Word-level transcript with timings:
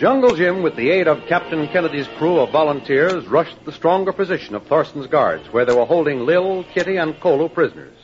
Jungle 0.00 0.34
Jim, 0.34 0.62
with 0.62 0.76
the 0.76 0.88
aid 0.88 1.08
of 1.08 1.26
Captain 1.26 1.68
Kennedy's 1.68 2.08
crew 2.16 2.40
of 2.40 2.52
volunteers, 2.52 3.26
rushed 3.26 3.62
the 3.66 3.72
stronger 3.72 4.14
position 4.14 4.54
of 4.54 4.66
Thorson's 4.66 5.08
guards, 5.08 5.52
where 5.52 5.66
they 5.66 5.74
were 5.74 5.84
holding 5.84 6.20
Lil, 6.20 6.64
Kitty, 6.72 6.96
and 6.96 7.20
Kolu 7.20 7.52
prisoners, 7.52 7.98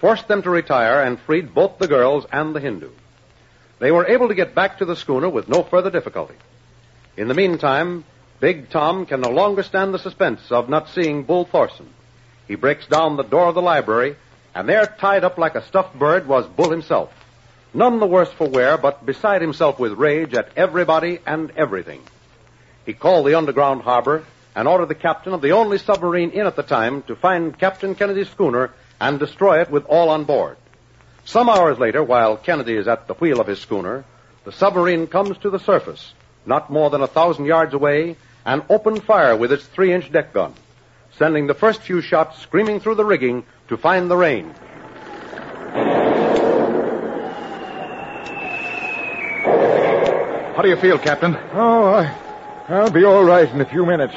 forced 0.00 0.26
them 0.26 0.42
to 0.42 0.50
retire, 0.50 1.04
and 1.04 1.20
freed 1.20 1.54
both 1.54 1.78
the 1.78 1.86
girls 1.86 2.26
and 2.32 2.52
the 2.52 2.58
Hindu. 2.58 2.90
They 3.78 3.92
were 3.92 4.08
able 4.08 4.26
to 4.26 4.34
get 4.34 4.56
back 4.56 4.78
to 4.78 4.84
the 4.84 4.96
schooner 4.96 5.28
with 5.28 5.48
no 5.48 5.62
further 5.62 5.88
difficulty. 5.88 6.34
In 7.16 7.28
the 7.28 7.34
meantime, 7.34 8.04
Big 8.40 8.68
Tom 8.68 9.06
can 9.06 9.20
no 9.20 9.30
longer 9.30 9.62
stand 9.62 9.94
the 9.94 10.00
suspense 10.00 10.50
of 10.50 10.68
not 10.68 10.88
seeing 10.88 11.22
Bull 11.22 11.44
Thorson. 11.44 11.94
He 12.48 12.56
breaks 12.56 12.88
down 12.88 13.16
the 13.16 13.22
door 13.22 13.46
of 13.46 13.54
the 13.54 13.62
library, 13.62 14.16
and 14.52 14.68
there, 14.68 14.96
tied 14.98 15.22
up 15.22 15.38
like 15.38 15.54
a 15.54 15.64
stuffed 15.64 15.96
bird, 15.96 16.26
was 16.26 16.48
Bull 16.48 16.72
himself. 16.72 17.12
None 17.72 18.00
the 18.00 18.06
worse 18.06 18.32
for 18.32 18.48
wear, 18.48 18.76
but 18.76 19.06
beside 19.06 19.42
himself 19.42 19.78
with 19.78 19.92
rage 19.92 20.34
at 20.34 20.50
everybody 20.56 21.20
and 21.24 21.52
everything. 21.56 22.02
He 22.84 22.94
called 22.94 23.26
the 23.26 23.36
underground 23.36 23.82
harbor 23.82 24.24
and 24.56 24.66
ordered 24.66 24.88
the 24.88 24.96
captain 24.96 25.32
of 25.32 25.40
the 25.40 25.52
only 25.52 25.78
submarine 25.78 26.30
in 26.30 26.46
at 26.46 26.56
the 26.56 26.64
time 26.64 27.02
to 27.02 27.14
find 27.14 27.56
Captain 27.56 27.94
Kennedy's 27.94 28.28
schooner 28.28 28.72
and 29.00 29.20
destroy 29.20 29.60
it 29.60 29.70
with 29.70 29.84
all 29.86 30.08
on 30.10 30.24
board. 30.24 30.56
Some 31.24 31.48
hours 31.48 31.78
later, 31.78 32.02
while 32.02 32.36
Kennedy 32.36 32.74
is 32.74 32.88
at 32.88 33.06
the 33.06 33.14
wheel 33.14 33.40
of 33.40 33.46
his 33.46 33.60
schooner, 33.60 34.04
the 34.44 34.52
submarine 34.52 35.06
comes 35.06 35.38
to 35.38 35.50
the 35.50 35.58
surface, 35.60 36.12
not 36.44 36.70
more 36.70 36.90
than 36.90 37.02
a 37.02 37.06
thousand 37.06 37.44
yards 37.44 37.72
away, 37.72 38.16
and 38.44 38.64
opened 38.68 39.04
fire 39.04 39.36
with 39.36 39.52
its 39.52 39.64
three 39.66 39.92
inch 39.92 40.10
deck 40.10 40.32
gun, 40.32 40.54
sending 41.18 41.46
the 41.46 41.54
first 41.54 41.82
few 41.82 42.00
shots 42.00 42.40
screaming 42.40 42.80
through 42.80 42.96
the 42.96 43.04
rigging 43.04 43.44
to 43.68 43.76
find 43.76 44.10
the 44.10 44.16
rain. 44.16 44.54
How 50.60 50.64
do 50.64 50.68
you 50.68 50.76
feel, 50.76 50.98
Captain? 50.98 51.34
Oh, 51.54 51.84
I, 51.84 52.14
I'll 52.68 52.90
be 52.90 53.02
all 53.02 53.24
right 53.24 53.48
in 53.48 53.62
a 53.62 53.64
few 53.64 53.86
minutes. 53.86 54.12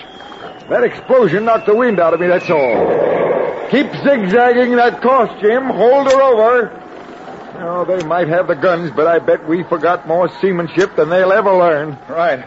That 0.67 0.83
explosion 0.83 1.45
knocked 1.45 1.67
the 1.67 1.73
wind 1.73 2.01
out 2.01 2.13
of 2.13 2.19
me, 2.19 2.27
that's 2.27 2.49
all. 2.49 3.69
Keep 3.71 3.89
zigzagging 4.03 4.75
that 4.75 5.01
course, 5.01 5.31
Jim. 5.39 5.63
Hold 5.67 6.11
her 6.11 6.21
over. 6.21 7.61
Oh, 7.61 7.85
they 7.85 8.05
might 8.05 8.27
have 8.27 8.47
the 8.47 8.55
guns, 8.55 8.91
but 8.93 9.07
I 9.07 9.19
bet 9.19 9.47
we 9.47 9.63
forgot 9.63 10.05
more 10.05 10.27
seamanship 10.41 10.97
than 10.97 11.07
they'll 11.07 11.31
ever 11.31 11.53
learn. 11.53 11.97
Right. 12.09 12.45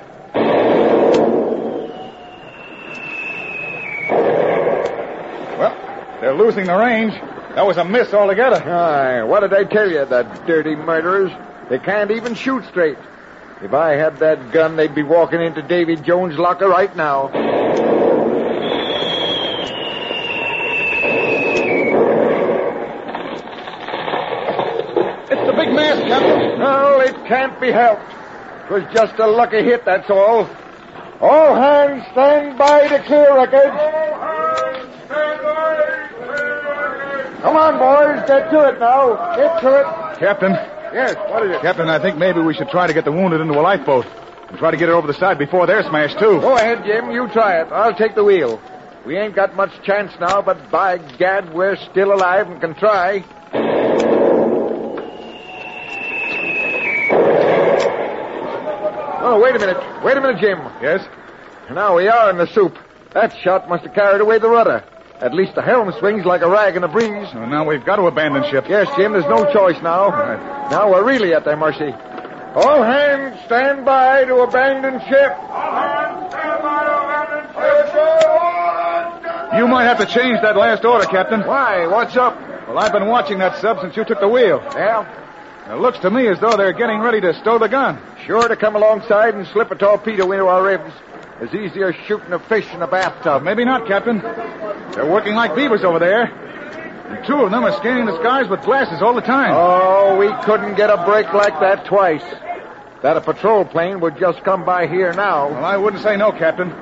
Well, 5.59 6.21
they're 6.21 6.35
losing 6.35 6.67
the 6.67 6.77
range. 6.77 7.15
That 7.55 7.67
was 7.67 7.79
a 7.79 7.85
miss 7.87 8.13
altogether. 8.13 8.63
Aye, 8.63 9.23
what 9.23 9.41
did 9.41 9.55
I 9.55 9.65
tell 9.65 9.91
you, 9.91 10.05
that 10.05 10.47
dirty 10.47 10.77
murderers? 10.77 11.33
They 11.71 11.79
can't 11.79 12.11
even 12.11 12.35
shoot 12.35 12.63
straight. 12.67 12.99
If 13.63 13.73
I 13.73 13.93
had 13.93 14.19
that 14.19 14.53
gun, 14.53 14.77
they'd 14.77 14.95
be 14.95 15.03
walking 15.03 15.41
into 15.41 15.63
Davy 15.63 15.97
Jones' 15.97 16.37
locker 16.37 16.69
right 16.69 16.95
now. 16.95 17.29
It's 25.29 25.47
the 25.47 25.53
big 25.57 25.73
mast, 25.73 26.03
Captain. 26.03 26.61
Well, 26.61 27.01
it 27.01 27.15
can't 27.27 27.59
be 27.59 27.73
helped. 27.73 28.03
It 28.67 28.71
was 28.71 28.85
just 28.93 29.19
a 29.19 29.27
lucky 29.27 29.63
hit, 29.63 29.87
that's 29.87 30.11
all. 30.11 30.47
All 31.23 31.55
hands 31.55 32.05
stand 32.13 32.59
by 32.59 32.89
to 32.89 33.03
clear 33.05 33.35
wreckage. 33.35 33.97
Come 37.41 37.57
on, 37.57 37.79
boys. 37.79 38.29
Get 38.29 38.51
to 38.51 38.69
it 38.69 38.79
now. 38.79 39.35
Get 39.35 39.61
to 39.63 39.81
it. 39.81 40.19
Captain. 40.19 40.76
Yes, 40.97 41.15
what 41.29 41.45
is 41.45 41.55
it? 41.55 41.61
Captain, 41.61 41.91
I 41.91 41.99
think 41.99 42.17
maybe 42.17 42.41
we 42.41 42.55
should 42.55 42.71
try 42.71 42.87
to 42.87 42.95
get 42.95 43.05
the 43.05 43.13
wounded 43.13 43.43
into 43.43 43.53
a 43.53 43.61
lifeboat 43.61 44.07
and 44.49 44.57
try 44.57 44.71
to 44.71 44.79
get 44.79 44.89
it 44.89 44.93
over 44.93 45.07
the 45.07 45.13
side 45.13 45.37
before 45.39 45.67
they're 45.67 45.83
smashed, 45.83 46.19
too. 46.19 46.41
Go 46.41 46.57
ahead, 46.57 46.87
Jim. 46.87 47.11
You 47.11 47.29
try 47.29 47.61
it. 47.61 47.71
I'll 47.71 47.95
take 47.95 48.15
the 48.15 48.25
wheel. 48.25 48.59
We 49.05 49.19
ain't 49.19 49.35
got 49.35 49.55
much 49.55 49.71
chance 49.83 50.11
now, 50.19 50.41
but 50.41 50.71
by 50.71 50.97
gad, 50.97 51.53
we're 51.53 51.77
still 51.77 52.15
alive 52.15 52.51
and 52.51 52.63
can 52.63 52.75
try. 52.77 53.23
Oh, 59.21 59.39
wait 59.43 59.55
a 59.55 59.59
minute. 59.59 60.03
Wait 60.03 60.17
a 60.17 60.21
minute, 60.23 60.41
Jim. 60.41 60.61
Yes? 60.81 61.07
Now 61.71 61.95
we 61.95 62.09
are 62.09 62.31
in 62.31 62.39
the 62.39 62.47
soup. 62.47 62.79
That 63.13 63.37
shot 63.45 63.69
must 63.69 63.85
have 63.85 63.95
carried 63.95 64.23
away 64.23 64.39
the 64.39 64.49
rudder. 64.49 64.83
At 65.21 65.33
least 65.35 65.55
the 65.55 65.63
helm 65.63 65.91
swings 65.99 66.25
like 66.27 66.43
a 66.43 66.49
rag 66.49 66.77
in 66.77 66.85
a 66.85 66.89
breeze. 66.89 67.29
So 67.33 67.45
now 67.47 67.65
we've 67.67 67.85
got 67.85 67.97
to 67.97 68.07
abandon 68.07 68.45
ship. 68.51 68.67
Yes, 68.69 68.87
Jim, 68.97 69.13
there's 69.13 69.25
no 69.25 69.51
choice 69.53 69.81
now. 69.83 70.11
Right. 70.11 70.71
Now 70.71 70.93
we're 70.93 71.05
really 71.05 71.33
at 71.33 71.45
their 71.45 71.57
mercy. 71.57 71.93
All 72.55 72.83
hands 72.83 73.39
stand 73.47 73.85
by 73.85 74.25
to 74.25 74.37
abandon 74.41 75.01
ship. 75.09 75.33
All 75.51 75.73
hands 75.73 76.33
stand 76.33 76.63
by 76.63 76.85
to 76.85 77.03
abandon 77.03 77.47
ship. 77.55 77.93
You 79.59 79.67
might 79.69 79.85
have 79.85 79.99
to 79.99 80.07
change 80.07 80.41
that 80.43 80.57
last 80.57 80.85
order, 80.85 81.07
Captain. 81.07 81.41
Why? 81.41 81.87
What's 81.87 82.17
up? 82.17 82.39
Well, 82.69 82.79
I've 82.79 82.93
been 82.93 83.07
watching 83.07 83.39
that 83.39 83.57
sub 83.59 83.81
since 83.81 83.97
you 83.97 84.05
took 84.05 84.21
the 84.21 84.29
wheel. 84.29 84.61
Yeah, 84.75 85.07
It 85.73 85.77
looks 85.81 85.99
to 86.01 86.11
me 86.11 86.27
as 86.29 86.39
though 86.41 86.57
they're 86.57 86.73
getting 86.75 87.01
ready 87.01 87.21
to 87.23 87.33
stow 87.41 87.59
the 87.59 87.69
gun. 87.69 87.99
sure 88.27 88.47
to 88.49 88.57
come 88.57 88.77
alongside 88.77 89.35
and 89.35 89.47
slip 89.47 89.71
a 89.71 89.75
torpedo 89.77 90.31
into 90.33 90.47
our 90.47 90.63
ribs. 90.63 90.93
As 91.41 91.55
easy 91.55 91.83
as 91.83 91.95
shooting 92.07 92.33
a 92.33 92.39
fish 92.39 92.67
in 92.73 92.81
a 92.83 92.87
bathtub. 92.87 93.43
maybe 93.43 93.65
not, 93.65 93.87
Captain. 93.87 94.21
They're 94.97 95.05
working 95.05 95.35
like 95.35 95.55
beavers 95.55 95.85
over 95.85 95.99
there. 95.99 96.25
And 96.25 97.25
two 97.27 97.37
of 97.43 97.51
them 97.51 97.65
are 97.65 97.73
scanning 97.77 98.07
the 98.07 98.19
skies 98.19 98.49
with 98.49 98.63
glasses 98.63 99.03
all 99.03 99.15
the 99.15 99.21
time. 99.21 99.53
Oh, 99.55 100.17
we 100.17 100.33
couldn't 100.45 100.75
get 100.75 100.89
a 100.89 101.05
break 101.05 101.33
like 101.35 101.61
that 101.61 101.85
twice. 101.85 102.25
That 103.03 103.19
a 103.19 103.21
patrol 103.21 103.67
plane 103.67 104.01
would 104.01 104.19
just 104.19 104.43
come 104.43 104.65
by 104.65 104.87
here 104.87 105.13
now. 105.13 105.51
Well, 105.51 105.65
I 105.65 105.77
wouldn't 105.77 106.03
say 106.03 106.17
no, 106.17 106.33
Captain. 106.33 106.75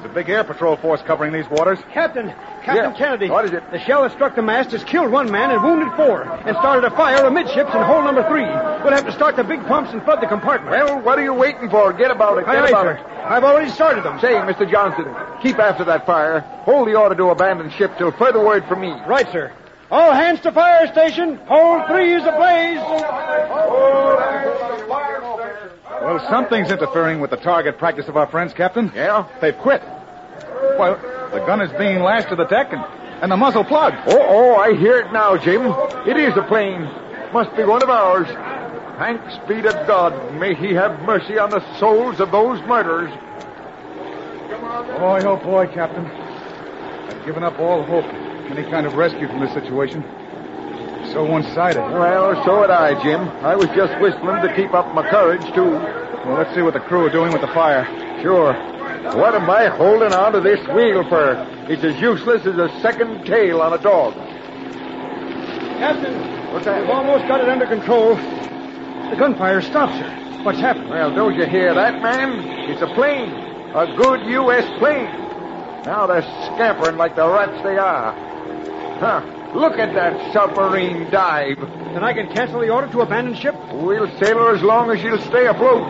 There's 0.00 0.12
a 0.12 0.14
big 0.14 0.30
air 0.30 0.44
patrol 0.44 0.76
force 0.76 1.02
covering 1.02 1.30
these 1.30 1.48
waters. 1.50 1.78
Captain, 1.92 2.32
Captain 2.62 2.90
Yeah. 2.90 2.92
Kennedy. 2.92 3.28
What 3.28 3.44
is 3.44 3.52
it? 3.52 3.70
The 3.70 3.78
shell 3.80 4.02
that 4.02 4.12
struck 4.12 4.34
the 4.34 4.40
mast 4.40 4.70
has 4.72 4.82
killed 4.82 5.10
one 5.12 5.30
man 5.30 5.50
and 5.50 5.62
wounded 5.62 5.92
four, 5.94 6.22
and 6.22 6.56
started 6.56 6.84
a 6.90 6.90
fire 6.96 7.26
amidships 7.26 7.74
in 7.74 7.82
hole 7.82 8.00
number 8.02 8.26
three. 8.26 8.44
We'll 8.46 8.94
have 8.94 9.04
to 9.04 9.12
start 9.12 9.36
the 9.36 9.44
big 9.44 9.60
pumps 9.66 9.92
and 9.92 10.02
flood 10.02 10.22
the 10.22 10.26
compartment. 10.26 10.70
Well, 10.70 11.00
what 11.02 11.18
are 11.18 11.22
you 11.22 11.34
waiting 11.34 11.68
for? 11.68 11.92
Get 11.92 12.10
about 12.10 12.38
it. 12.38 12.46
Get 12.46 12.56
aye, 12.56 12.68
about 12.68 12.86
it. 12.86 13.00
I've 13.26 13.44
already 13.44 13.70
started 13.70 14.02
them. 14.04 14.18
Say, 14.20 14.32
Mr. 14.32 14.70
Johnson, 14.70 15.14
keep 15.42 15.58
after 15.58 15.84
that 15.84 16.06
fire. 16.06 16.40
Hold 16.64 16.88
the 16.88 16.94
order 16.94 17.14
to 17.16 17.28
abandon 17.28 17.68
ship 17.72 17.92
till 17.98 18.10
further 18.12 18.42
word 18.42 18.64
from 18.68 18.80
me. 18.80 18.92
Right, 19.06 19.30
sir. 19.30 19.52
All 19.90 20.12
hands 20.12 20.40
to 20.42 20.52
fire 20.52 20.86
station. 20.92 21.36
Hold 21.46 21.86
three 21.88 22.14
is 22.14 22.24
ablaze. 22.24 22.78
Something's 26.28 26.70
interfering 26.70 27.20
with 27.20 27.30
the 27.30 27.36
target 27.36 27.78
practice 27.78 28.08
of 28.08 28.16
our 28.16 28.26
friends, 28.26 28.52
Captain. 28.52 28.92
Yeah? 28.94 29.26
They've 29.40 29.56
quit. 29.56 29.82
Well, 30.78 30.96
the 31.32 31.38
gun 31.46 31.60
is 31.60 31.70
being 31.78 32.00
lashed 32.00 32.28
to 32.30 32.36
the 32.36 32.44
deck 32.44 32.72
and, 32.72 32.82
and 33.22 33.32
the 33.32 33.36
muzzle 33.36 33.64
plugged. 33.64 33.96
Oh, 34.06 34.18
oh, 34.18 34.56
I 34.56 34.74
hear 34.74 34.98
it 34.98 35.12
now, 35.12 35.36
Jim. 35.36 35.66
It 36.06 36.16
is 36.16 36.36
a 36.36 36.42
plane. 36.42 36.82
Must 37.32 37.54
be 37.56 37.64
one 37.64 37.82
of 37.82 37.90
ours. 37.90 38.26
Thanks 38.98 39.38
be 39.48 39.62
to 39.62 39.84
God. 39.86 40.34
May 40.34 40.54
he 40.54 40.74
have 40.74 41.00
mercy 41.02 41.38
on 41.38 41.50
the 41.50 41.60
souls 41.78 42.20
of 42.20 42.30
those 42.32 42.60
murderers. 42.62 43.10
Boy, 44.98 45.20
oh 45.24 45.40
boy, 45.42 45.66
Captain. 45.68 46.04
I've 46.04 47.24
given 47.24 47.42
up 47.42 47.58
all 47.58 47.82
hope 47.84 48.04
of 48.04 48.58
any 48.58 48.68
kind 48.70 48.86
of 48.86 48.94
rescue 48.94 49.26
from 49.28 49.40
this 49.40 49.52
situation. 49.54 50.02
So 51.12 51.24
one-sided. 51.24 51.80
Well, 51.80 52.44
so 52.44 52.60
had 52.60 52.70
I, 52.70 53.02
Jim. 53.02 53.20
I 53.44 53.56
was 53.56 53.68
just 53.68 53.98
whistling 54.00 54.42
to 54.42 54.54
keep 54.54 54.74
up 54.74 54.94
my 54.94 55.08
courage, 55.08 55.42
too. 55.54 55.99
Well, 56.24 56.36
let's 56.36 56.54
see 56.54 56.62
what 56.62 56.74
the 56.74 56.80
crew 56.80 57.04
are 57.06 57.10
doing 57.10 57.32
with 57.32 57.40
the 57.40 57.48
fire. 57.48 57.84
Sure. 58.22 58.52
What 59.16 59.34
am 59.34 59.48
I 59.48 59.68
holding 59.68 60.12
on 60.12 60.32
to 60.32 60.40
this 60.40 60.60
wheel 60.68 61.02
for? 61.08 61.32
It's 61.68 61.82
as 61.82 61.98
useless 62.00 62.44
as 62.46 62.56
a 62.58 62.68
second 62.82 63.24
tail 63.24 63.60
on 63.62 63.72
a 63.72 63.78
dog. 63.78 64.14
Captain, 65.78 66.12
What's 66.52 66.66
that? 66.66 66.82
we've 66.82 66.90
almost 66.90 67.26
got 67.26 67.40
it 67.40 67.48
under 67.48 67.66
control. 67.66 68.16
The 68.16 69.16
gunfire 69.16 69.62
stops, 69.62 69.94
sir. 69.98 70.42
What's 70.42 70.58
happened? 70.58 70.90
Well, 70.90 71.14
don't 71.14 71.34
you 71.34 71.46
hear 71.46 71.72
that, 71.74 72.02
man? 72.02 72.38
It's 72.70 72.82
a 72.82 72.86
plane. 72.94 73.30
A 73.74 73.86
good 73.96 74.26
U.S. 74.26 74.64
plane. 74.78 75.06
Now 75.86 76.06
they're 76.06 76.22
scampering 76.22 76.96
like 76.98 77.16
the 77.16 77.26
rats 77.26 77.62
they 77.62 77.78
are. 77.78 78.12
Huh. 79.00 79.22
Look 79.54 79.78
at 79.78 79.94
that 79.94 80.32
submarine 80.32 81.10
dive. 81.10 81.58
Then 81.58 82.04
I 82.04 82.12
can 82.12 82.32
cancel 82.32 82.60
the 82.60 82.70
order 82.70 82.86
to 82.92 83.00
abandon 83.00 83.34
ship? 83.34 83.54
We'll 83.72 84.08
sail 84.18 84.38
her 84.38 84.54
as 84.54 84.62
long 84.62 84.90
as 84.92 85.00
she'll 85.00 85.20
stay 85.22 85.46
afloat. 85.46 85.82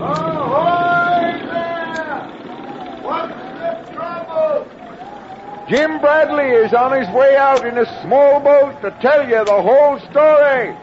Ahoy 0.00 1.38
there! 1.44 2.22
What's 3.02 3.34
the 3.60 3.92
trouble? 3.92 4.66
Jim 5.68 6.00
Bradley 6.00 6.48
is 6.48 6.72
on 6.72 6.98
his 6.98 7.08
way 7.14 7.36
out 7.36 7.66
in 7.66 7.76
a 7.76 8.02
small 8.02 8.40
boat 8.40 8.80
to 8.80 8.90
tell 9.02 9.28
you 9.28 9.44
the 9.44 9.62
whole 9.62 9.98
story. 10.10 10.74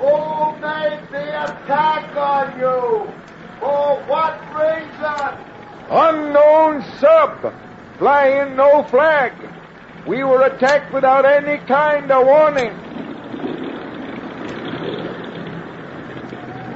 Who 0.00 0.56
made 0.60 1.00
the 1.12 1.44
attack 1.44 2.16
on 2.16 2.58
you? 2.58 3.12
For 3.60 4.02
what 4.08 4.40
reason? 4.56 5.46
Unknown 5.90 6.82
sub, 6.98 7.52
flying 7.98 8.56
no 8.56 8.82
flag. 8.84 9.32
We 10.06 10.24
were 10.24 10.42
attacked 10.42 10.92
without 10.94 11.26
any 11.26 11.58
kind 11.66 12.10
of 12.10 12.26
warning. 12.26 12.72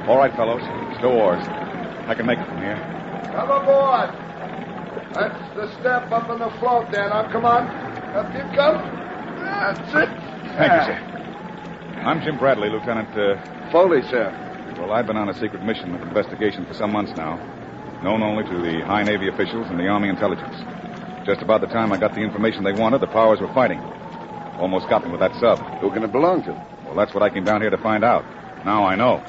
All 0.07 0.17
right, 0.17 0.31
fellows. 0.35 0.61
Stow 0.99 1.11
oars. 1.11 1.43
I 2.07 2.13
can 2.13 2.27
make 2.27 2.37
it 2.37 2.45
from 2.45 2.59
here. 2.59 2.77
Come 3.33 3.49
aboard. 3.49 4.11
That's 5.15 5.55
the 5.55 5.71
step 5.79 6.11
up 6.11 6.29
in 6.29 6.37
the 6.37 6.51
float 6.59 6.91
there. 6.91 7.09
Now, 7.09 7.31
come 7.31 7.45
on. 7.45 7.65
Up 8.13 8.31
you 8.35 8.43
come. 8.55 8.77
That's 9.39 9.79
it. 9.95 10.09
Thank 10.57 10.73
you, 10.73 10.93
sir. 10.93 11.15
I'm 12.03 12.21
Jim 12.21 12.37
Bradley, 12.37 12.69
Lieutenant. 12.69 13.09
Uh... 13.17 13.71
Foley, 13.71 14.01
sir. 14.03 14.29
Well, 14.77 14.91
I've 14.91 15.07
been 15.07 15.17
on 15.17 15.29
a 15.29 15.33
secret 15.33 15.63
mission 15.63 15.95
of 15.95 16.01
investigation 16.01 16.65
for 16.65 16.73
some 16.73 16.91
months 16.91 17.15
now, 17.15 17.37
known 18.03 18.21
only 18.21 18.43
to 18.43 18.61
the 18.61 18.85
high 18.85 19.03
Navy 19.03 19.27
officials 19.27 19.67
and 19.69 19.79
the 19.79 19.87
Army 19.87 20.09
intelligence. 20.09 20.55
Just 21.25 21.41
about 21.41 21.61
the 21.61 21.67
time 21.67 21.91
I 21.91 21.97
got 21.97 22.13
the 22.13 22.21
information 22.21 22.63
they 22.63 22.73
wanted, 22.73 23.01
the 23.01 23.07
powers 23.07 23.39
were 23.39 23.51
fighting. 23.53 23.79
Almost 24.59 24.87
got 24.89 25.03
me 25.03 25.11
with 25.11 25.19
that 25.21 25.33
sub. 25.39 25.59
Who 25.79 25.89
can 25.91 26.03
it 26.03 26.11
belong 26.11 26.43
to? 26.43 26.51
Well, 26.85 26.95
that's 26.95 27.13
what 27.13 27.23
I 27.23 27.29
came 27.29 27.43
down 27.43 27.61
here 27.61 27.71
to 27.71 27.77
find 27.77 28.03
out. 28.03 28.23
Now 28.65 28.85
I 28.85 28.95
know. 28.95 29.23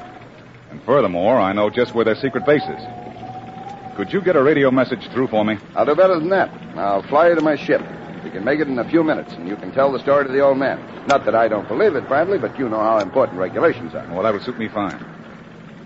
And 0.69 0.83
furthermore, 0.83 1.39
I 1.39 1.53
know 1.53 1.69
just 1.69 1.95
where 1.95 2.05
their 2.05 2.15
secret 2.15 2.45
base 2.45 2.63
is. 2.63 3.95
Could 3.95 4.13
you 4.13 4.21
get 4.21 4.35
a 4.35 4.43
radio 4.43 4.69
message 4.69 5.07
through 5.09 5.27
for 5.27 5.43
me? 5.43 5.57
I'll 5.75 5.85
do 5.85 5.95
better 5.95 6.19
than 6.19 6.29
that. 6.29 6.49
I'll 6.77 7.01
fly 7.03 7.29
you 7.29 7.35
to 7.35 7.41
my 7.41 7.55
ship. 7.55 7.81
We 8.27 8.33
can 8.33 8.43
make 8.43 8.59
it 8.59 8.67
in 8.67 8.77
a 8.77 8.89
few 8.89 9.05
minutes, 9.05 9.31
and 9.35 9.47
you 9.47 9.55
can 9.55 9.71
tell 9.71 9.89
the 9.89 9.99
story 9.99 10.25
to 10.25 10.31
the 10.33 10.41
old 10.41 10.57
man. 10.57 10.77
Not 11.07 11.23
that 11.23 11.33
I 11.33 11.47
don't 11.47 11.65
believe 11.65 11.95
it, 11.95 12.09
Bradley, 12.09 12.37
but 12.37 12.59
you 12.59 12.67
know 12.67 12.81
how 12.81 12.99
important 12.99 13.39
regulations 13.39 13.95
are. 13.95 14.05
Well, 14.11 14.21
that'll 14.23 14.41
suit 14.41 14.59
me 14.59 14.67
fine. 14.67 14.99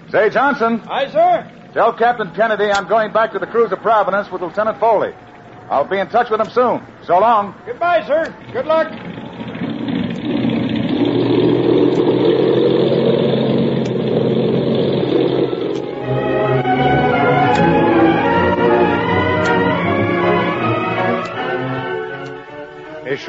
Say, 0.10 0.32
Johnson. 0.32 0.82
Aye, 0.88 1.12
sir. 1.12 1.70
Tell 1.76 1.94
Captain 1.94 2.34
Kennedy 2.34 2.72
I'm 2.72 2.88
going 2.88 3.14
back 3.14 3.32
to 3.34 3.40
the 3.40 3.46
cruiser 3.46 3.78
Providence 3.78 4.32
with 4.32 4.42
Lieutenant 4.42 4.80
Foley. 4.80 5.14
I'll 5.70 5.86
be 5.86 6.00
in 6.00 6.10
touch 6.10 6.32
with 6.32 6.42
him 6.42 6.50
soon. 6.50 6.84
So 7.06 7.20
long. 7.20 7.54
Goodbye, 7.68 8.08
sir. 8.08 8.36
Good 8.52 8.66
luck. 8.66 9.21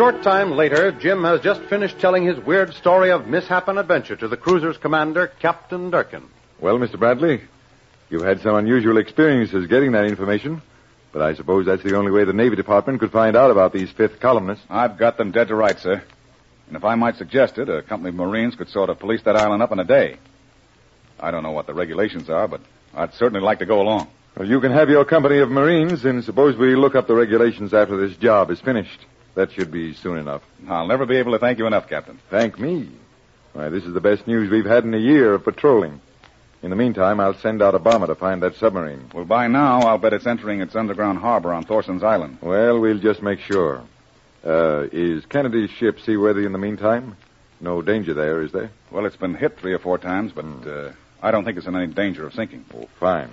Short 0.02 0.20
time 0.24 0.50
later, 0.50 0.90
Jim 0.90 1.22
has 1.22 1.40
just 1.42 1.62
finished 1.70 2.00
telling 2.00 2.26
his 2.26 2.36
weird 2.40 2.74
story 2.74 3.12
of 3.12 3.28
mishap 3.28 3.68
and 3.68 3.78
adventure 3.78 4.16
to 4.16 4.26
the 4.26 4.36
cruiser's 4.36 4.76
commander, 4.76 5.30
Captain 5.38 5.90
Durkin. 5.90 6.28
Well, 6.58 6.76
Mr. 6.76 6.98
Bradley, 6.98 7.40
you've 8.10 8.24
had 8.24 8.40
some 8.40 8.56
unusual 8.56 8.96
experiences 8.96 9.68
getting 9.68 9.92
that 9.92 10.06
information, 10.06 10.60
but 11.12 11.22
I 11.22 11.34
suppose 11.34 11.66
that's 11.66 11.84
the 11.84 11.96
only 11.96 12.10
way 12.10 12.24
the 12.24 12.32
Navy 12.32 12.56
Department 12.56 12.98
could 12.98 13.12
find 13.12 13.36
out 13.36 13.52
about 13.52 13.72
these 13.72 13.92
fifth 13.92 14.18
columnists. 14.18 14.64
I've 14.68 14.98
got 14.98 15.18
them 15.18 15.30
dead 15.30 15.46
to 15.46 15.54
rights, 15.54 15.84
sir. 15.84 16.02
And 16.66 16.76
if 16.76 16.82
I 16.82 16.96
might 16.96 17.14
suggest 17.14 17.58
it, 17.58 17.68
a 17.68 17.80
company 17.82 18.08
of 18.08 18.16
Marines 18.16 18.56
could 18.56 18.70
sort 18.70 18.90
of 18.90 18.98
police 18.98 19.22
that 19.22 19.36
island 19.36 19.62
up 19.62 19.70
in 19.70 19.78
a 19.78 19.84
day. 19.84 20.16
I 21.20 21.30
don't 21.30 21.44
know 21.44 21.52
what 21.52 21.68
the 21.68 21.74
regulations 21.74 22.28
are, 22.28 22.48
but 22.48 22.60
I'd 22.92 23.14
certainly 23.14 23.40
like 23.40 23.60
to 23.60 23.66
go 23.66 23.80
along. 23.80 24.08
Well, 24.36 24.48
you 24.48 24.60
can 24.60 24.72
have 24.72 24.90
your 24.90 25.04
company 25.04 25.38
of 25.38 25.48
Marines, 25.48 26.04
and 26.04 26.24
suppose 26.24 26.56
we 26.56 26.74
look 26.74 26.96
up 26.96 27.06
the 27.06 27.14
regulations 27.14 27.72
after 27.72 27.96
this 28.04 28.16
job 28.16 28.50
is 28.50 28.60
finished. 28.60 28.98
That 29.34 29.52
should 29.52 29.70
be 29.70 29.94
soon 29.94 30.18
enough. 30.18 30.42
I'll 30.68 30.86
never 30.86 31.06
be 31.06 31.16
able 31.16 31.32
to 31.32 31.38
thank 31.38 31.58
you 31.58 31.66
enough, 31.66 31.88
Captain. 31.88 32.18
Thank 32.30 32.58
me. 32.58 32.90
Why, 33.52 33.68
this 33.68 33.84
is 33.84 33.94
the 33.94 34.00
best 34.00 34.26
news 34.26 34.50
we've 34.50 34.64
had 34.64 34.84
in 34.84 34.94
a 34.94 34.98
year 34.98 35.34
of 35.34 35.44
patrolling. 35.44 36.00
In 36.62 36.70
the 36.70 36.76
meantime, 36.76 37.18
I'll 37.18 37.34
send 37.34 37.60
out 37.60 37.74
a 37.74 37.78
bomber 37.78 38.06
to 38.06 38.14
find 38.14 38.42
that 38.42 38.54
submarine. 38.56 39.10
Well, 39.12 39.24
by 39.24 39.48
now, 39.48 39.80
I'll 39.80 39.98
bet 39.98 40.12
it's 40.12 40.26
entering 40.26 40.60
its 40.60 40.76
underground 40.76 41.18
harbor 41.18 41.52
on 41.52 41.64
Thorson's 41.64 42.04
Island. 42.04 42.38
Well, 42.40 42.78
we'll 42.78 42.98
just 42.98 43.20
make 43.20 43.40
sure. 43.40 43.82
Uh, 44.44 44.86
is 44.92 45.26
Kennedy's 45.26 45.70
ship 45.70 45.98
seaworthy 46.00 46.44
in 46.46 46.52
the 46.52 46.58
meantime? 46.58 47.16
No 47.60 47.82
danger 47.82 48.14
there, 48.14 48.42
is 48.42 48.52
there? 48.52 48.70
Well, 48.90 49.06
it's 49.06 49.16
been 49.16 49.34
hit 49.34 49.58
three 49.58 49.72
or 49.72 49.78
four 49.78 49.98
times, 49.98 50.32
but 50.32 50.44
uh, 50.66 50.92
I 51.22 51.30
don't 51.30 51.44
think 51.44 51.58
it's 51.58 51.66
in 51.66 51.76
any 51.76 51.92
danger 51.92 52.26
of 52.26 52.34
sinking. 52.34 52.64
Oh, 52.74 52.88
fine. 53.00 53.30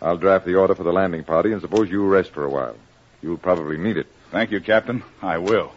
I'll 0.00 0.16
draft 0.18 0.44
the 0.44 0.56
order 0.56 0.74
for 0.74 0.82
the 0.82 0.92
landing 0.92 1.24
party, 1.24 1.52
and 1.52 1.60
suppose 1.60 1.90
you 1.90 2.04
rest 2.06 2.32
for 2.32 2.44
a 2.44 2.50
while. 2.50 2.76
You'll 3.22 3.38
probably 3.38 3.78
need 3.78 3.96
it. 3.96 4.06
Thank 4.36 4.50
you, 4.50 4.60
Captain. 4.60 5.02
I 5.22 5.38
will. 5.38 5.72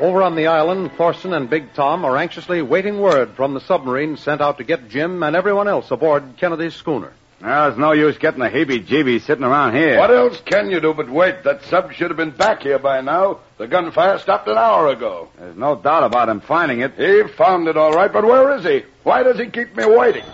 Over 0.00 0.22
on 0.22 0.34
the 0.34 0.46
island, 0.46 0.92
Thorson 0.96 1.34
and 1.34 1.50
Big 1.50 1.74
Tom 1.74 2.06
are 2.06 2.16
anxiously 2.16 2.62
waiting 2.62 3.00
word 3.00 3.32
from 3.36 3.52
the 3.52 3.60
submarine 3.60 4.16
sent 4.16 4.40
out 4.40 4.56
to 4.56 4.64
get 4.64 4.88
Jim 4.88 5.22
and 5.22 5.36
everyone 5.36 5.68
else 5.68 5.90
aboard 5.90 6.38
Kennedy's 6.38 6.74
schooner. 6.74 7.12
Now, 7.42 7.66
there's 7.66 7.78
no 7.78 7.92
use 7.92 8.16
getting 8.16 8.40
a 8.40 8.48
heebie-jeebie 8.48 9.20
sitting 9.20 9.44
around 9.44 9.74
here. 9.76 9.98
What 9.98 10.10
else 10.10 10.40
can 10.40 10.70
you 10.70 10.80
do 10.80 10.94
but 10.94 11.10
wait? 11.10 11.44
That 11.44 11.64
sub 11.64 11.92
should 11.92 12.08
have 12.08 12.16
been 12.16 12.30
back 12.30 12.62
here 12.62 12.78
by 12.78 13.02
now. 13.02 13.40
The 13.58 13.66
gunfire 13.66 14.18
stopped 14.20 14.48
an 14.48 14.56
hour 14.56 14.88
ago. 14.88 15.28
There's 15.38 15.54
no 15.54 15.76
doubt 15.76 16.04
about 16.04 16.30
him 16.30 16.40
finding 16.40 16.80
it. 16.80 16.94
He 16.94 17.28
found 17.34 17.68
it 17.68 17.76
all 17.76 17.92
right, 17.92 18.10
but 18.10 18.24
where 18.24 18.56
is 18.56 18.64
he? 18.64 18.84
Why 19.02 19.22
does 19.22 19.38
he 19.38 19.50
keep 19.50 19.76
me 19.76 19.84
waiting? 19.84 20.24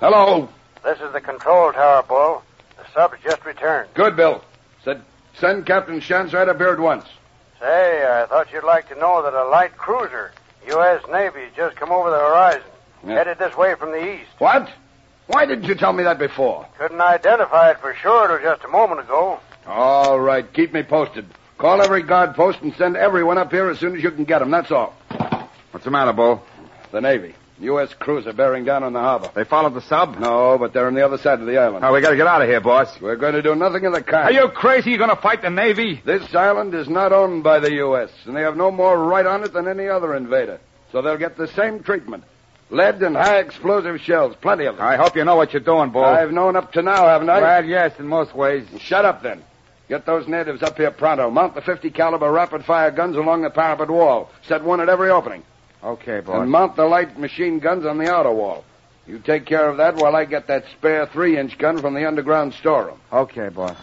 Hello. 0.00 0.48
This 0.84 1.00
is 1.00 1.12
the 1.12 1.20
control 1.20 1.72
tower, 1.72 2.02
Bull. 2.06 2.42
The 2.76 2.84
sub's 2.92 3.16
just 3.24 3.44
returned. 3.44 3.88
Good, 3.94 4.16
Bill. 4.16 4.42
Said 4.84 5.02
send 5.34 5.66
Captain 5.66 6.00
Shantz 6.00 6.32
right 6.32 6.48
up 6.48 6.58
here 6.58 6.68
at 6.68 6.78
once. 6.78 7.04
Say, 7.60 8.04
I 8.06 8.26
thought 8.26 8.52
you'd 8.52 8.64
like 8.64 8.88
to 8.90 8.94
know 8.98 9.22
that 9.22 9.32
a 9.34 9.44
light 9.48 9.76
cruiser, 9.76 10.32
U.S. 10.68 11.02
Navy, 11.10 11.46
just 11.56 11.76
come 11.76 11.90
over 11.90 12.10
the 12.10 12.18
horizon, 12.18 12.62
Yeah. 13.06 13.14
headed 13.14 13.38
this 13.38 13.56
way 13.56 13.74
from 13.74 13.90
the 13.92 14.14
east. 14.14 14.28
What? 14.38 14.70
Why 15.26 15.46
didn't 15.46 15.64
you 15.64 15.74
tell 15.74 15.92
me 15.92 16.04
that 16.04 16.18
before? 16.18 16.66
Couldn't 16.78 17.00
identify 17.00 17.70
it 17.70 17.80
for 17.80 17.94
sure 17.94 18.28
till 18.28 18.38
just 18.38 18.64
a 18.64 18.68
moment 18.68 19.00
ago. 19.00 19.40
All 19.66 20.20
right, 20.20 20.50
keep 20.52 20.72
me 20.72 20.82
posted. 20.82 21.26
Call 21.58 21.80
every 21.82 22.02
guard 22.02 22.34
post 22.34 22.60
and 22.60 22.74
send 22.76 22.96
everyone 22.96 23.38
up 23.38 23.50
here 23.50 23.68
as 23.70 23.78
soon 23.78 23.96
as 23.96 24.02
you 24.02 24.10
can 24.10 24.24
get 24.24 24.38
them. 24.40 24.50
That's 24.50 24.70
all. 24.70 24.94
What's 25.70 25.84
the 25.84 25.90
matter, 25.90 26.12
Bull? 26.12 26.42
The 26.92 27.00
Navy. 27.00 27.34
U.S. 27.60 27.94
cruiser 27.94 28.32
bearing 28.32 28.64
down 28.64 28.82
on 28.82 28.92
the 28.92 29.00
harbor. 29.00 29.30
They 29.34 29.44
followed 29.44 29.74
the 29.74 29.80
sub? 29.80 30.18
No, 30.18 30.58
but 30.58 30.72
they're 30.72 30.86
on 30.86 30.94
the 30.94 31.04
other 31.04 31.18
side 31.18 31.40
of 31.40 31.46
the 31.46 31.58
island. 31.58 31.84
Oh, 31.84 31.92
we 31.92 32.00
gotta 32.00 32.16
get 32.16 32.26
out 32.26 32.42
of 32.42 32.48
here, 32.48 32.60
boss. 32.60 33.00
We're 33.00 33.16
going 33.16 33.34
to 33.34 33.42
do 33.42 33.54
nothing 33.54 33.86
of 33.86 33.92
the 33.92 34.02
kind. 34.02 34.28
Are 34.28 34.32
you 34.32 34.48
crazy? 34.48 34.90
You're 34.90 34.98
gonna 34.98 35.16
fight 35.16 35.42
the 35.42 35.50
Navy? 35.50 36.00
This 36.04 36.34
island 36.34 36.74
is 36.74 36.88
not 36.88 37.12
owned 37.12 37.42
by 37.42 37.60
the 37.60 37.72
U.S., 37.72 38.10
and 38.26 38.36
they 38.36 38.42
have 38.42 38.56
no 38.56 38.70
more 38.70 38.98
right 38.98 39.26
on 39.26 39.42
it 39.42 39.52
than 39.52 39.68
any 39.68 39.88
other 39.88 40.14
invader. 40.14 40.60
So 40.92 41.02
they'll 41.02 41.16
get 41.16 41.36
the 41.36 41.48
same 41.48 41.82
treatment. 41.82 42.24
Lead 42.68 43.00
and 43.02 43.16
high 43.16 43.38
explosive 43.38 44.00
shells, 44.00 44.34
plenty 44.40 44.64
of 44.66 44.76
them. 44.76 44.86
I 44.86 44.96
hope 44.96 45.16
you 45.16 45.24
know 45.24 45.36
what 45.36 45.52
you're 45.52 45.60
doing, 45.60 45.90
Bull. 45.90 46.04
I've 46.04 46.32
known 46.32 46.56
up 46.56 46.72
to 46.72 46.82
now, 46.82 47.06
haven't 47.06 47.30
I? 47.30 47.40
Well, 47.40 47.64
yes, 47.64 47.98
in 47.98 48.08
most 48.08 48.34
ways. 48.34 48.66
Shut 48.80 49.04
up 49.04 49.22
then. 49.22 49.42
Get 49.88 50.04
those 50.04 50.26
natives 50.26 50.64
up 50.64 50.76
here 50.76 50.90
pronto. 50.90 51.30
Mount 51.30 51.54
the 51.54 51.60
50 51.60 51.90
caliber 51.90 52.30
rapid 52.30 52.64
fire 52.64 52.90
guns 52.90 53.16
along 53.16 53.42
the 53.42 53.50
parapet 53.50 53.88
wall. 53.88 54.30
Set 54.42 54.64
one 54.64 54.80
at 54.80 54.88
every 54.88 55.10
opening. 55.10 55.44
Okay, 55.86 56.18
boss. 56.18 56.42
And 56.42 56.50
mount 56.50 56.74
the 56.74 56.84
light 56.84 57.16
machine 57.16 57.60
guns 57.60 57.86
on 57.86 57.98
the 57.98 58.12
outer 58.12 58.32
wall. 58.32 58.64
You 59.06 59.20
take 59.20 59.46
care 59.46 59.68
of 59.68 59.76
that 59.76 59.94
while 59.94 60.16
I 60.16 60.24
get 60.24 60.48
that 60.48 60.64
spare 60.72 61.06
three 61.06 61.38
inch 61.38 61.56
gun 61.58 61.78
from 61.78 61.94
the 61.94 62.06
underground 62.06 62.54
storeroom. 62.54 62.98
Okay, 63.12 63.50
boss. 63.50 63.76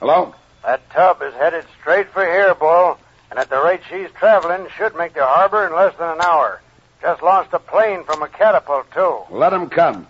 Hello? 0.00 0.34
That 0.64 0.90
tub 0.90 1.22
is 1.22 1.32
headed 1.34 1.64
straight 1.80 2.08
for 2.08 2.24
here, 2.24 2.54
Bull, 2.56 2.98
and 3.30 3.38
at 3.38 3.50
the 3.50 3.62
rate 3.62 3.82
she's 3.88 4.10
traveling, 4.18 4.66
should 4.76 4.96
make 4.96 5.14
the 5.14 5.24
harbor 5.24 5.64
in 5.64 5.72
less 5.74 5.96
than 5.96 6.08
an 6.08 6.20
hour. 6.20 6.60
Just 7.00 7.22
launched 7.22 7.54
a 7.54 7.60
plane 7.60 8.02
from 8.02 8.20
a 8.22 8.28
catapult, 8.28 8.90
too. 8.92 9.20
Let 9.30 9.52
'em 9.52 9.70
come. 9.70 10.08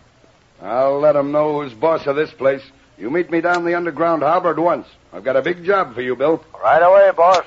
I'll 0.63 0.99
let 0.99 1.15
'em 1.15 1.31
know 1.31 1.61
who's 1.61 1.75
boss 1.75 2.07
of 2.07 2.17
this 2.17 2.33
place. 2.33 2.63
You 2.97 3.11
meet 3.11 3.31
me 3.31 3.43
down 3.43 3.65
the 3.65 3.75
underground 3.75 4.23
harbor 4.23 4.51
at 4.51 4.59
once. 4.59 4.87
I've 5.13 5.25
got 5.25 5.37
a 5.37 5.43
big 5.43 5.63
job 5.63 5.95
for 5.95 6.01
you, 6.01 6.17
Bill. 6.17 6.43
Right 6.63 6.83
away, 6.83 7.11
boss. 7.15 7.45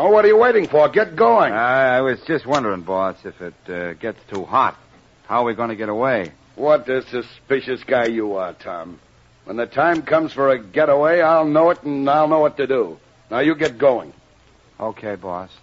Now, 0.00 0.10
what 0.10 0.24
are 0.24 0.28
you 0.28 0.38
waiting 0.38 0.66
for? 0.66 0.88
Get 0.88 1.14
going. 1.14 1.52
I 1.52 2.00
was 2.00 2.18
just 2.26 2.46
wondering, 2.46 2.80
boss, 2.80 3.18
if 3.22 3.38
it 3.42 3.52
uh, 3.68 3.92
gets 3.92 4.18
too 4.32 4.46
hot, 4.46 4.78
how 5.26 5.42
are 5.42 5.44
we 5.44 5.54
going 5.54 5.68
to 5.68 5.76
get 5.76 5.90
away? 5.90 6.32
What 6.54 6.88
a 6.88 7.02
suspicious 7.02 7.84
guy 7.84 8.06
you 8.06 8.36
are, 8.36 8.54
Tom. 8.54 8.98
When 9.44 9.58
the 9.58 9.66
time 9.66 10.00
comes 10.00 10.32
for 10.32 10.48
a 10.48 10.58
getaway, 10.58 11.20
I'll 11.20 11.44
know 11.44 11.68
it 11.68 11.82
and 11.82 12.08
I'll 12.08 12.28
know 12.28 12.38
what 12.38 12.56
to 12.56 12.66
do. 12.66 12.98
Now, 13.30 13.40
you 13.40 13.54
get 13.54 13.76
going. 13.76 14.14
Okay, 14.80 15.16
boss. 15.16 15.50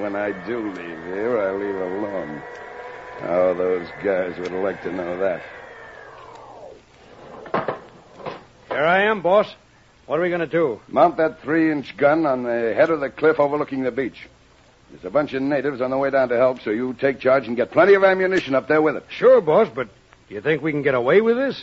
When 0.00 0.16
I 0.16 0.32
do 0.46 0.66
leave 0.66 0.76
here, 0.76 1.38
I 1.38 1.52
leave 1.52 1.74
alone. 1.74 2.42
How 3.20 3.52
those 3.54 3.86
guys 4.02 4.38
would 4.38 4.52
like 4.52 4.82
to 4.82 4.92
know 4.92 5.18
that. 5.18 5.42
Here 8.70 8.84
I 8.84 9.02
am, 9.04 9.22
boss. 9.22 9.52
What 10.06 10.18
are 10.18 10.22
we 10.22 10.28
going 10.28 10.40
to 10.40 10.46
do? 10.46 10.80
Mount 10.88 11.16
that 11.18 11.42
three 11.42 11.70
inch 11.70 11.96
gun 11.96 12.24
on 12.26 12.44
the 12.44 12.72
head 12.74 12.90
of 12.90 13.00
the 13.00 13.10
cliff 13.10 13.38
overlooking 13.40 13.82
the 13.82 13.90
beach. 13.90 14.28
There's 14.90 15.04
a 15.04 15.10
bunch 15.10 15.34
of 15.34 15.42
natives 15.42 15.80
on 15.80 15.90
the 15.90 15.98
way 15.98 16.10
down 16.10 16.30
to 16.30 16.36
help, 16.36 16.60
so 16.62 16.70
you 16.70 16.94
take 16.94 17.20
charge 17.20 17.46
and 17.46 17.56
get 17.56 17.72
plenty 17.72 17.94
of 17.94 18.04
ammunition 18.04 18.54
up 18.54 18.68
there 18.68 18.80
with 18.80 18.96
it. 18.96 19.04
Sure, 19.10 19.40
boss, 19.40 19.68
but 19.74 19.88
do 20.28 20.34
you 20.34 20.40
think 20.40 20.62
we 20.62 20.72
can 20.72 20.82
get 20.82 20.94
away 20.94 21.20
with 21.20 21.36
this? 21.36 21.62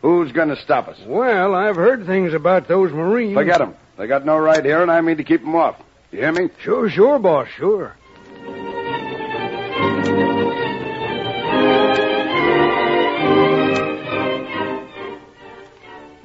Who's 0.00 0.32
going 0.32 0.48
to 0.48 0.56
stop 0.56 0.88
us? 0.88 0.98
Well, 1.06 1.54
I've 1.54 1.76
heard 1.76 2.06
things 2.06 2.32
about 2.32 2.68
those 2.68 2.92
Marines. 2.92 3.34
Forget 3.34 3.60
'em. 3.60 3.74
They 3.98 4.06
got 4.06 4.24
no 4.24 4.38
right 4.38 4.64
here, 4.64 4.80
and 4.80 4.90
I 4.90 5.00
mean 5.02 5.18
to 5.18 5.24
keep 5.24 5.42
'em 5.42 5.54
off. 5.54 5.76
You 6.10 6.20
hear 6.20 6.32
me? 6.32 6.48
Sure, 6.60 6.88
sure, 6.88 7.18
boss, 7.18 7.48
sure. 7.48 7.94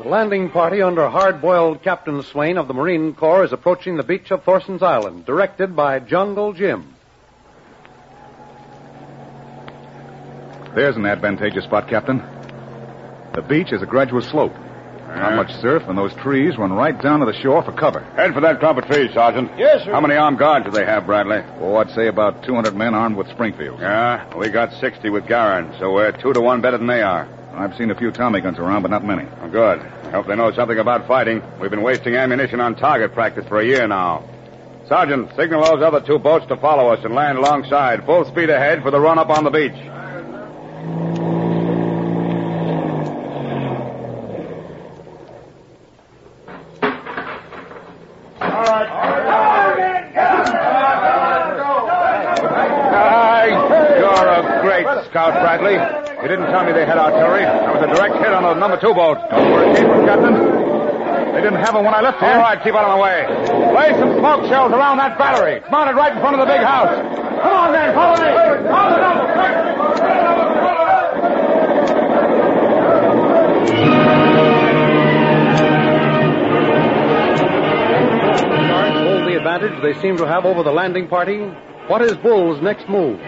Landing 0.09 0.49
party 0.49 0.81
under 0.81 1.07
hard-boiled 1.07 1.83
Captain 1.83 2.23
Swain 2.23 2.57
of 2.57 2.67
the 2.67 2.73
Marine 2.73 3.13
Corps 3.13 3.43
is 3.43 3.53
approaching 3.53 3.95
the 3.95 4.01
beach 4.01 4.31
of 4.31 4.43
Thorson's 4.43 4.81
Island, 4.81 5.27
directed 5.27 5.75
by 5.75 5.99
Jungle 5.99 6.51
Jim. 6.51 6.95
There's 10.73 10.95
an 10.95 11.05
advantageous 11.05 11.65
spot, 11.65 11.87
Captain. 11.87 12.23
The 13.35 13.43
beach 13.47 13.71
is 13.71 13.83
a 13.83 13.85
gradual 13.85 14.23
slope. 14.23 14.55
Not 15.09 15.35
much 15.35 15.51
surf, 15.61 15.83
and 15.87 15.95
those 15.95 16.15
trees 16.15 16.57
run 16.57 16.73
right 16.73 16.99
down 16.99 17.19
to 17.19 17.27
the 17.27 17.39
shore 17.43 17.61
for 17.61 17.71
cover. 17.71 17.99
Head 18.15 18.33
for 18.33 18.41
that 18.41 18.59
clump 18.59 18.79
of 18.79 18.85
trees, 18.85 19.13
Sergeant. 19.13 19.51
Yes, 19.59 19.83
sir. 19.85 19.91
How 19.91 20.01
many 20.01 20.15
armed 20.15 20.39
guards 20.39 20.65
do 20.65 20.71
they 20.71 20.85
have, 20.85 21.05
Bradley? 21.05 21.43
Oh, 21.59 21.75
I'd 21.75 21.91
say 21.91 22.07
about 22.07 22.43
200 22.45 22.75
men 22.75 22.95
armed 22.95 23.15
with 23.15 23.29
Springfields. 23.29 23.79
Yeah, 23.79 24.35
we 24.35 24.49
got 24.49 24.73
60 24.73 25.07
with 25.11 25.25
Garand, 25.25 25.77
so 25.77 25.93
we're 25.93 26.11
two 26.13 26.33
to 26.33 26.41
one 26.41 26.61
better 26.61 26.79
than 26.79 26.87
they 26.87 27.03
are. 27.03 27.27
I've 27.53 27.75
seen 27.75 27.91
a 27.91 27.95
few 27.95 28.11
Tommy 28.11 28.41
guns 28.41 28.57
around, 28.57 28.81
but 28.83 28.91
not 28.91 29.03
many. 29.03 29.27
Oh, 29.41 29.49
good. 29.49 29.81
Hope 30.11 30.25
they 30.27 30.35
know 30.35 30.51
something 30.51 30.79
about 30.79 31.07
fighting. 31.07 31.41
We've 31.61 31.69
been 31.69 31.83
wasting 31.83 32.15
ammunition 32.15 32.59
on 32.59 32.75
target 32.75 33.13
practice 33.13 33.45
for 33.47 33.59
a 33.59 33.65
year 33.65 33.87
now. 33.87 34.23
Sergeant, 34.87 35.29
signal 35.35 35.63
those 35.63 35.83
other 35.83 36.01
two 36.01 36.17
boats 36.17 36.47
to 36.47 36.57
follow 36.57 36.91
us 36.91 37.05
and 37.05 37.13
land 37.13 37.37
alongside. 37.37 38.03
Full 38.05 38.25
speed 38.25 38.49
ahead 38.49 38.81
for 38.81 38.89
the 38.89 38.99
run 38.99 39.19
up 39.19 39.29
on 39.29 39.43
the 39.43 39.51
beach. 39.51 39.71
Hey, 52.89 53.51
you're 53.99 54.27
a 54.27 54.61
great 54.63 54.87
scout, 55.05 55.33
Bradley. 55.39 55.77
You 56.21 56.27
didn't 56.27 56.47
tell 56.47 56.65
me 56.65 56.73
they 56.73 56.85
had 56.85 56.97
artillery. 56.97 57.43
That 57.43 57.73
was 57.73 57.83
a 57.83 57.87
direct 57.95 58.15
hit 58.17 58.33
on 58.33 58.38
the 58.53 58.59
number 58.59 58.79
two 58.79 58.93
boat. 58.93 59.17
Don't 59.29 59.51
worry, 59.51 59.75
Captain. 59.75 60.05
Captain. 60.05 60.69
They 61.33 61.41
didn't 61.41 61.61
have 61.61 61.73
them 61.73 61.85
when 61.85 61.93
I 61.93 62.01
left 62.01 62.19
here. 62.19 62.29
All 62.29 62.39
right, 62.39 62.61
keep 62.63 62.73
out 62.73 62.83
of 62.83 62.97
my 62.97 62.99
way. 62.99 63.27
Lay 63.73 63.97
some 63.99 64.17
smoke 64.17 64.49
shells 64.49 64.71
around 64.71 64.97
that 64.97 65.17
battery. 65.17 65.61
It's 65.61 65.71
mounted 65.71 65.95
right 65.95 66.11
in 66.11 66.19
front 66.19 66.39
of 66.39 66.45
the 66.45 66.51
big 66.51 66.61
house. 66.61 66.89
Come 67.41 67.53
on, 67.53 67.71
then. 67.71 67.93
Follow 67.93 68.17
me. 68.17 68.27
On 68.67 68.91
the 68.91 68.97
double. 68.97 69.29
hold 79.05 79.27
the 79.27 79.37
advantage 79.37 79.81
they 79.81 79.99
seem 80.01 80.17
to 80.17 80.27
have 80.27 80.45
over 80.45 80.63
the 80.63 80.71
landing 80.71 81.07
party. 81.07 81.39
What 81.87 82.01
is 82.01 82.17
Bull's 82.17 82.61
next 82.61 82.89
move? 82.89 83.19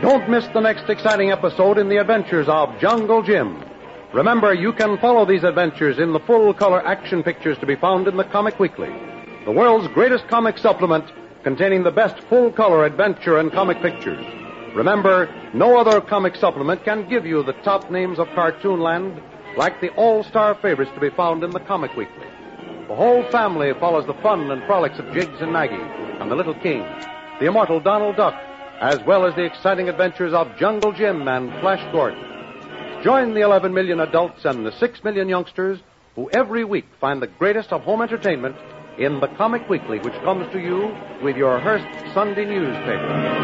Don't 0.00 0.30
miss 0.30 0.46
the 0.54 0.60
next 0.60 0.88
exciting 0.88 1.30
episode 1.30 1.76
in 1.78 1.88
the 1.88 1.98
adventures 1.98 2.48
of 2.48 2.78
Jungle 2.80 3.22
Jim. 3.22 3.69
Remember, 4.12 4.52
you 4.52 4.72
can 4.72 4.98
follow 4.98 5.24
these 5.24 5.44
adventures 5.44 6.00
in 6.00 6.12
the 6.12 6.18
full 6.18 6.52
color 6.52 6.84
action 6.84 7.22
pictures 7.22 7.56
to 7.58 7.66
be 7.66 7.76
found 7.76 8.08
in 8.08 8.16
the 8.16 8.24
Comic 8.24 8.58
Weekly, 8.58 8.92
the 9.44 9.52
world's 9.52 9.86
greatest 9.94 10.26
comic 10.26 10.58
supplement 10.58 11.04
containing 11.44 11.84
the 11.84 11.92
best 11.92 12.18
full 12.24 12.50
color 12.50 12.84
adventure 12.84 13.38
and 13.38 13.52
comic 13.52 13.80
pictures. 13.80 14.24
Remember, 14.74 15.32
no 15.54 15.78
other 15.78 16.00
comic 16.00 16.34
supplement 16.34 16.84
can 16.84 17.08
give 17.08 17.24
you 17.24 17.44
the 17.44 17.52
top 17.62 17.88
names 17.88 18.18
of 18.18 18.26
Cartoonland 18.28 19.22
like 19.56 19.80
the 19.80 19.90
all 19.90 20.24
star 20.24 20.56
favorites 20.56 20.90
to 20.94 21.00
be 21.00 21.10
found 21.10 21.44
in 21.44 21.50
the 21.50 21.60
Comic 21.60 21.96
Weekly. 21.96 22.26
The 22.88 22.96
whole 22.96 23.22
family 23.30 23.72
follows 23.74 24.06
the 24.06 24.14
fun 24.14 24.50
and 24.50 24.64
frolics 24.64 24.98
of 24.98 25.12
Jiggs 25.12 25.40
and 25.40 25.52
Maggie 25.52 25.76
and 26.20 26.28
the 26.28 26.36
Little 26.36 26.54
King, 26.54 26.82
the 27.38 27.46
immortal 27.46 27.78
Donald 27.78 28.16
Duck, 28.16 28.34
as 28.80 29.00
well 29.04 29.24
as 29.24 29.36
the 29.36 29.44
exciting 29.44 29.88
adventures 29.88 30.32
of 30.32 30.56
Jungle 30.56 30.90
Jim 30.92 31.28
and 31.28 31.50
Flash 31.60 31.92
Gordon. 31.92 32.29
Join 33.02 33.32
the 33.32 33.40
11 33.40 33.72
million 33.72 34.00
adults 34.00 34.44
and 34.44 34.66
the 34.66 34.72
6 34.72 35.04
million 35.04 35.26
youngsters 35.26 35.78
who 36.16 36.28
every 36.32 36.64
week 36.64 36.84
find 37.00 37.22
the 37.22 37.28
greatest 37.28 37.72
of 37.72 37.80
home 37.80 38.02
entertainment 38.02 38.56
in 38.98 39.20
the 39.20 39.28
Comic 39.38 39.66
Weekly, 39.70 39.98
which 40.00 40.12
comes 40.22 40.52
to 40.52 40.58
you 40.58 40.94
with 41.22 41.34
your 41.34 41.58
Hearst 41.60 41.86
Sunday 42.12 42.44
newspaper. 42.44 43.40